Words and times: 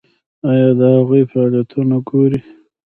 ایا 0.49 0.69
د 0.79 0.81
هغوی 0.95 1.21
فعالیتونه 1.31 1.95
ګورئ؟ 2.09 2.39